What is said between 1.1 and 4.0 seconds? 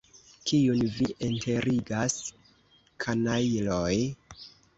enterigas, kanajloj?